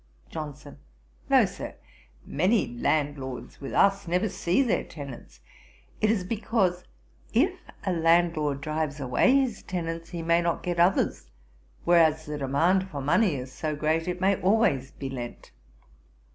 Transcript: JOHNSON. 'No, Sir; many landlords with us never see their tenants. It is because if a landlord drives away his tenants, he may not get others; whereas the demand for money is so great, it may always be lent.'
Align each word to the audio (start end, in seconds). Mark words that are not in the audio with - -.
JOHNSON. 0.31 0.79
'No, 1.29 1.45
Sir; 1.45 1.75
many 2.25 2.69
landlords 2.75 3.61
with 3.61 3.71
us 3.71 4.07
never 4.07 4.29
see 4.29 4.63
their 4.63 4.83
tenants. 4.83 5.41
It 6.01 6.09
is 6.09 6.23
because 6.23 6.85
if 7.35 7.51
a 7.85 7.93
landlord 7.93 8.61
drives 8.61 8.99
away 8.99 9.35
his 9.35 9.61
tenants, 9.61 10.09
he 10.09 10.23
may 10.23 10.41
not 10.41 10.63
get 10.63 10.79
others; 10.79 11.29
whereas 11.85 12.25
the 12.25 12.39
demand 12.39 12.89
for 12.89 12.99
money 12.99 13.35
is 13.35 13.51
so 13.53 13.75
great, 13.75 14.07
it 14.07 14.19
may 14.19 14.41
always 14.41 14.89
be 14.89 15.07
lent.' 15.07 15.51